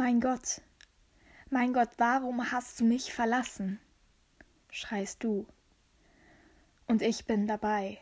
[0.00, 0.60] Mein Gott,
[1.50, 3.80] mein Gott, warum hast du mich verlassen?
[4.70, 5.44] schreist du.
[6.86, 7.98] Und ich bin dabei.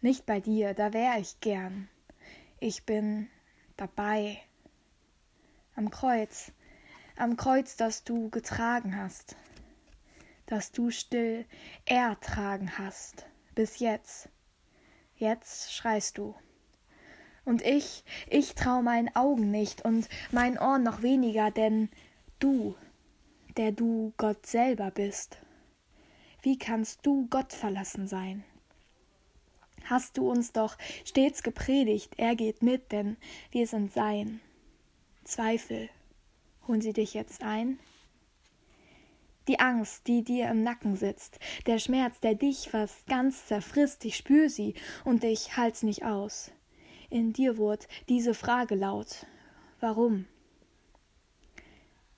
[0.00, 1.88] Nicht bei dir, da wär ich gern.
[2.60, 3.28] Ich bin
[3.76, 4.40] dabei.
[5.74, 6.52] Am Kreuz,
[7.16, 9.34] am Kreuz, das du getragen hast,
[10.46, 11.44] das du still
[11.86, 13.26] ertragen hast,
[13.56, 14.28] bis jetzt.
[15.16, 16.36] Jetzt schreist du.
[17.44, 21.88] Und ich, ich trau meinen Augen nicht und meinen Ohren noch weniger, denn
[22.38, 22.74] du,
[23.56, 25.38] der du Gott selber bist,
[26.42, 28.44] wie kannst du Gott verlassen sein?
[29.84, 33.16] Hast du uns doch stets gepredigt, er geht mit, denn
[33.50, 34.40] wir sind sein.
[35.24, 35.88] Zweifel,
[36.66, 37.78] holen sie dich jetzt ein?
[39.48, 44.16] Die Angst, die dir im Nacken sitzt, der Schmerz, der dich fast ganz zerfrisst, ich
[44.16, 46.52] spür sie und ich halt's nicht aus.
[47.10, 49.26] In dir wurde diese Frage laut.
[49.80, 50.26] Warum?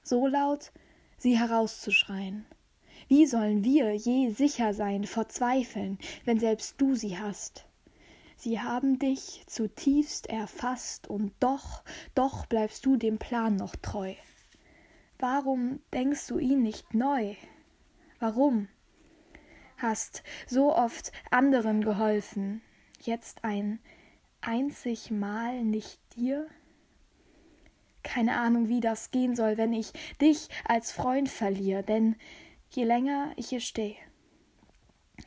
[0.02, 0.70] So laut,
[1.16, 2.44] sie herauszuschreien.
[3.08, 7.66] Wie sollen wir je sicher sein vor Zweifeln, wenn selbst du sie hast?
[8.36, 11.84] Sie haben dich zutiefst erfasst, und doch,
[12.14, 14.14] doch bleibst du dem Plan noch treu.
[15.18, 17.34] Warum denkst du ihn nicht neu?
[18.18, 18.68] Warum?
[19.78, 22.60] Hast so oft anderen geholfen,
[23.00, 23.78] jetzt ein
[24.42, 26.46] einzig Mal nicht dir?
[28.02, 32.16] Keine Ahnung, wie das gehen soll, wenn ich dich als Freund verliere, denn
[32.70, 33.96] je länger ich hier stehe,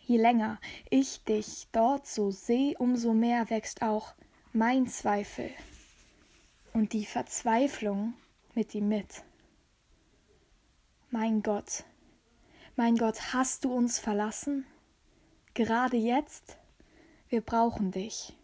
[0.04, 4.14] je länger ich dich dort so seh, umso mehr wächst auch
[4.52, 5.50] mein Zweifel
[6.74, 8.14] und die Verzweiflung
[8.54, 9.24] mit ihm mit.
[11.10, 11.86] Mein Gott,
[12.76, 14.66] mein Gott, hast du uns verlassen?
[15.54, 16.58] Gerade jetzt?
[17.30, 18.36] Wir brauchen dich.